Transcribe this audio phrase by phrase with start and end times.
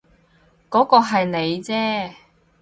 [0.67, 2.11] 嗰個係你啫